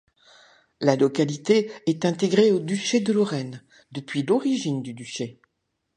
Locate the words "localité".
0.95-1.71